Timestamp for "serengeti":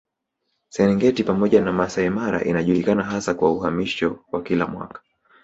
0.69-1.23